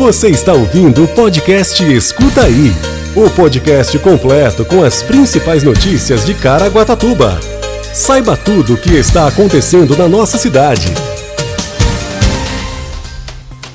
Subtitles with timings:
[0.00, 2.72] Você está ouvindo o podcast Escuta Aí
[3.14, 7.38] o podcast completo com as principais notícias de Caraguatatuba.
[7.92, 10.86] Saiba tudo o que está acontecendo na nossa cidade.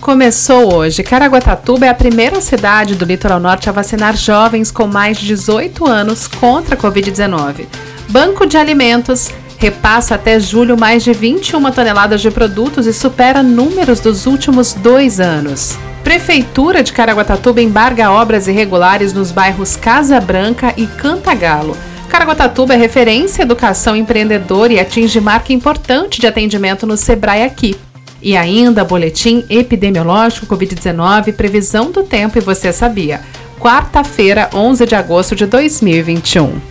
[0.01, 1.03] Começou hoje.
[1.03, 5.85] Caraguatatuba é a primeira cidade do litoral norte a vacinar jovens com mais de 18
[5.85, 7.67] anos contra a Covid-19.
[8.09, 9.29] Banco de Alimentos
[9.59, 15.19] repassa até julho mais de 21 toneladas de produtos e supera números dos últimos dois
[15.19, 15.77] anos.
[16.05, 21.75] Prefeitura de Caraguatatuba embarga obras irregulares nos bairros Casa Branca e Cantagalo.
[22.07, 27.75] Caraguatatuba é referência educação empreendedora e atinge marca importante de atendimento no Sebrae aqui.
[28.21, 33.21] E ainda boletim epidemiológico Covid-19, previsão do tempo e você sabia.
[33.59, 36.61] Quarta-feira, 11 de agosto de 2021.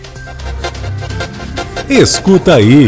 [1.89, 2.87] Escuta aí.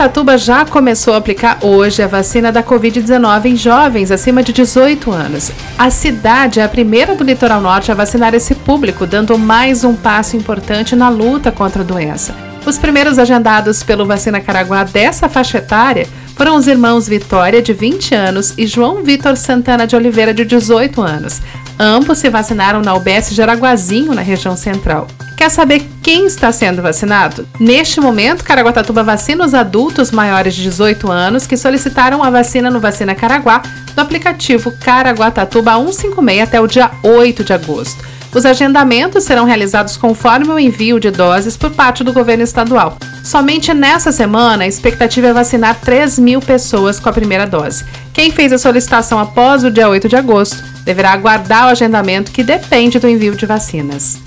[0.00, 5.12] Caraguatatuba já começou a aplicar hoje a vacina da Covid-19 em jovens acima de 18
[5.12, 5.52] anos.
[5.76, 9.94] A cidade é a primeira do litoral norte a vacinar esse público, dando mais um
[9.94, 12.34] passo importante na luta contra a doença.
[12.64, 18.14] Os primeiros agendados pelo Vacina Caraguá dessa faixa etária foram os irmãos Vitória, de 20
[18.14, 21.42] anos, e João Vitor Santana de Oliveira, de 18 anos.
[21.78, 25.06] Ambos se vacinaram na UBS Jaraguazinho, na região central.
[25.40, 27.48] Quer saber quem está sendo vacinado?
[27.58, 32.78] Neste momento, Caraguatatuba vacina os adultos maiores de 18 anos que solicitaram a vacina no
[32.78, 33.62] Vacina Caraguá
[33.94, 38.04] do aplicativo Caraguatatuba 156 até o dia 8 de agosto.
[38.34, 42.98] Os agendamentos serão realizados conforme o envio de doses por parte do governo estadual.
[43.24, 47.82] Somente nessa semana, a expectativa é vacinar 3 mil pessoas com a primeira dose.
[48.12, 52.44] Quem fez a solicitação após o dia 8 de agosto deverá aguardar o agendamento que
[52.44, 54.18] depende do envio de vacinas.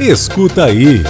[0.00, 1.04] Escuta aí.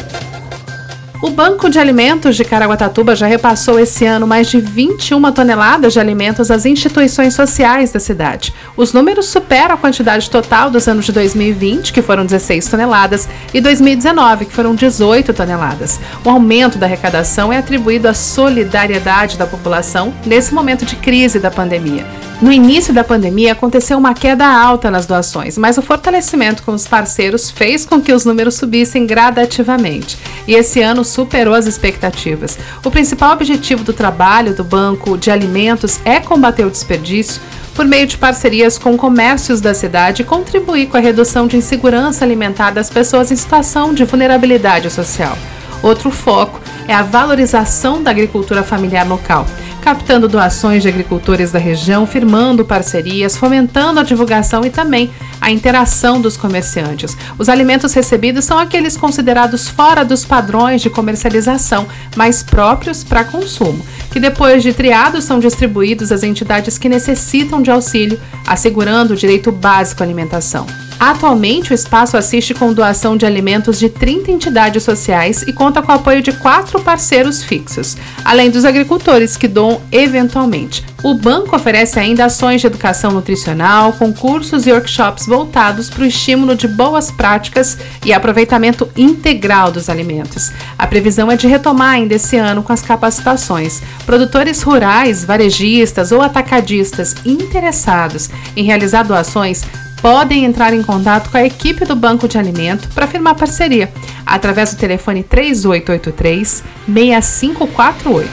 [1.23, 6.01] O Banco de Alimentos de Caraguatatuba já repassou esse ano mais de 21 toneladas de
[6.01, 8.53] alimentos às instituições sociais da cidade.
[8.77, 13.61] Os números superam a quantidade total dos anos de 2020, que foram 16 toneladas, e
[13.61, 16.01] 2019, que foram 18 toneladas.
[16.25, 21.51] O aumento da arrecadação é atribuído à solidariedade da população nesse momento de crise da
[21.51, 22.05] pandemia.
[22.41, 26.87] No início da pandemia aconteceu uma queda alta nas doações, mas o fortalecimento com os
[26.87, 30.17] parceiros fez com que os números subissem gradativamente.
[30.49, 32.59] E esse ano superou as expectativas.
[32.83, 37.43] O principal objetivo do trabalho do Banco de Alimentos é combater o desperdício
[37.75, 42.25] por meio de parcerias com comércios da cidade e contribuir com a redução de insegurança
[42.25, 45.37] alimentar das pessoas em situação de vulnerabilidade social.
[45.83, 46.59] Outro foco
[46.89, 49.47] é a valorização da agricultura familiar local
[49.81, 55.11] captando doações de agricultores da região, firmando parcerias, fomentando a divulgação e também
[55.41, 57.17] a interação dos comerciantes.
[57.39, 63.85] Os alimentos recebidos são aqueles considerados fora dos padrões de comercialização, mais próprios para consumo,
[64.13, 69.51] que depois de triados são distribuídos às entidades que necessitam de auxílio, assegurando o direito
[69.51, 70.90] básico à alimentação.
[71.01, 75.91] Atualmente, o espaço assiste com doação de alimentos de 30 entidades sociais e conta com
[75.91, 80.85] o apoio de quatro parceiros fixos, além dos agricultores que doam eventualmente.
[81.03, 86.55] O banco oferece ainda ações de educação nutricional, concursos e workshops voltados para o estímulo
[86.55, 90.53] de boas práticas e aproveitamento integral dos alimentos.
[90.79, 93.83] A previsão é de retomar ainda esse ano com as capacitações.
[94.05, 99.63] Produtores rurais, varejistas ou atacadistas interessados em realizar doações
[100.01, 103.93] podem entrar em contato com a equipe do Banco de Alimento para firmar parceria
[104.27, 108.29] através do telefone 3883 6548.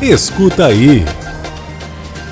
[0.00, 1.04] Escuta aí.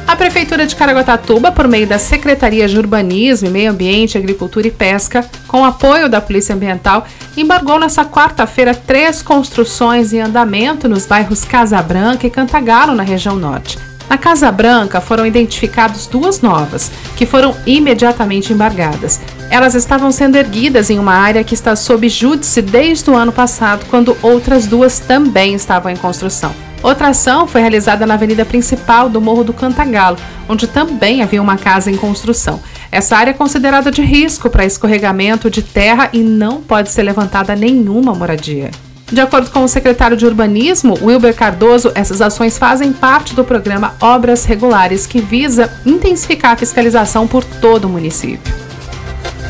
[0.07, 5.25] A Prefeitura de Caraguatatuba, por meio da Secretaria de Urbanismo, Meio Ambiente, Agricultura e Pesca,
[5.49, 11.81] com apoio da Polícia Ambiental, embargou nesta quarta-feira três construções em andamento nos bairros Casa
[11.81, 13.79] Branca e Cantagalo, na região norte.
[14.13, 19.19] Na Casa Branca foram identificadas duas novas, que foram imediatamente embargadas.
[19.49, 23.87] Elas estavam sendo erguidas em uma área que está sob júdice desde o ano passado,
[23.89, 26.55] quando outras duas também estavam em construção.
[26.83, 31.57] Outra ação foi realizada na avenida principal do Morro do Cantagalo, onde também havia uma
[31.57, 32.61] casa em construção.
[32.91, 37.57] Essa área é considerada de risco para escorregamento de terra e não pode ser levantada
[37.57, 38.71] nenhuma moradia.
[39.13, 43.95] De acordo com o secretário de Urbanismo, Wilber Cardoso, essas ações fazem parte do programa
[44.01, 48.55] Obras Regulares, que visa intensificar a fiscalização por todo o município.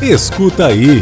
[0.01, 1.01] Escuta aí.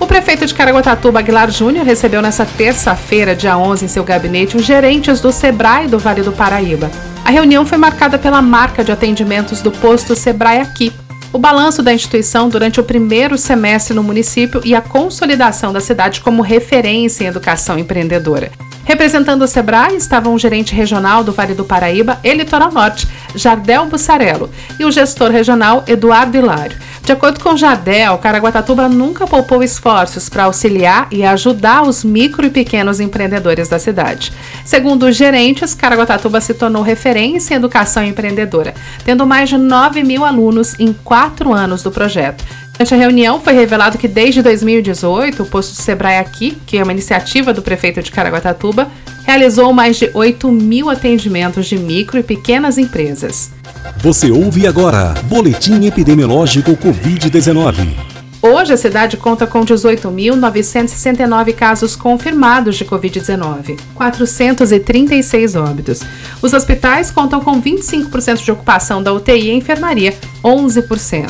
[0.00, 4.64] O prefeito de Caraguatatuba, Aguilar Júnior, recebeu nesta terça-feira, dia 11, em seu gabinete, os
[4.64, 6.90] gerentes do SEBRAE do Vale do Paraíba.
[7.26, 10.90] A reunião foi marcada pela marca de atendimentos do posto SEBRAE aqui,
[11.32, 16.20] o balanço da instituição durante o primeiro semestre no município e a consolidação da cidade
[16.20, 18.50] como referência em educação empreendedora.
[18.84, 23.84] Representando o Sebrae estavam o gerente regional do Vale do Paraíba e Litoral Norte, Jardel
[23.84, 26.78] Bussarello, e o gestor regional Eduardo Hilário.
[27.08, 32.50] De acordo com Jardel, Caraguatatuba nunca poupou esforços para auxiliar e ajudar os micro e
[32.50, 34.32] pequenos empreendedores da cidade.
[34.68, 40.26] Segundo os gerentes, Caraguatatuba se tornou referência em educação empreendedora, tendo mais de 9 mil
[40.26, 42.44] alunos em quatro anos do projeto.
[42.74, 46.82] Durante a reunião, foi revelado que desde 2018, o posto do Sebrae aqui, que é
[46.82, 48.90] uma iniciativa do prefeito de Caraguatatuba,
[49.24, 53.50] realizou mais de 8 mil atendimentos de micro e pequenas empresas.
[53.96, 58.07] Você ouve agora Boletim Epidemiológico Covid-19.
[58.40, 66.00] Hoje a cidade conta com 18.969 casos confirmados de Covid-19, 436 óbitos.
[66.40, 70.14] Os hospitais contam com 25% de ocupação da UTI e enfermaria,
[70.44, 71.28] 11%.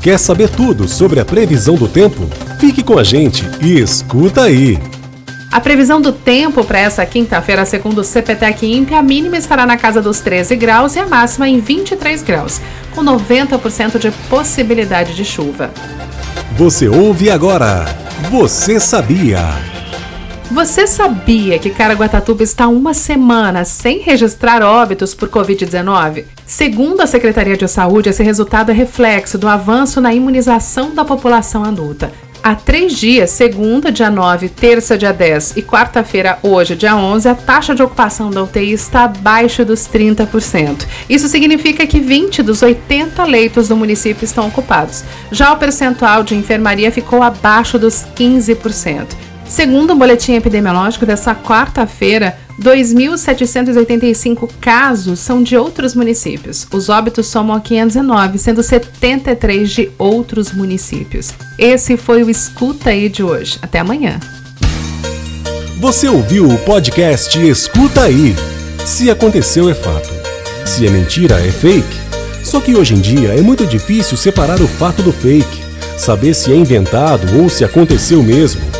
[0.00, 2.26] Quer saber tudo sobre a previsão do tempo?
[2.58, 4.78] Fique com a gente e escuta aí!
[5.52, 9.76] A previsão do tempo para essa quinta-feira, segundo o CPTEC INPE, a mínima estará na
[9.76, 12.60] casa dos 13 graus e a máxima em 23 graus,
[12.94, 15.70] com 90% de possibilidade de chuva.
[16.60, 17.86] Você ouve agora.
[18.30, 19.38] Você sabia?
[20.50, 26.26] Você sabia que Caraguatatuba está uma semana sem registrar óbitos por Covid-19?
[26.44, 31.64] Segundo a Secretaria de Saúde, esse resultado é reflexo do avanço na imunização da população
[31.64, 32.12] adulta.
[32.42, 37.34] Há três dias, segunda, dia 9, terça, dia 10 e quarta-feira, hoje, dia 11, a
[37.34, 40.86] taxa de ocupação da UTI está abaixo dos 30%.
[41.06, 45.04] Isso significa que 20 dos 80 leitos do município estão ocupados.
[45.30, 49.08] Já o percentual de enfermaria ficou abaixo dos 15%.
[49.44, 56.66] Segundo o boletim epidemiológico dessa quarta-feira, 2.785 casos são de outros municípios.
[56.70, 61.32] Os óbitos somam 509, sendo 73 de outros municípios.
[61.58, 63.58] Esse foi o Escuta aí de hoje.
[63.62, 64.20] Até amanhã.
[65.80, 68.36] Você ouviu o podcast Escuta aí.
[68.84, 70.10] Se aconteceu é fato.
[70.66, 71.98] Se é mentira é fake.
[72.44, 75.62] Só que hoje em dia é muito difícil separar o fato do fake,
[75.96, 78.79] saber se é inventado ou se aconteceu mesmo.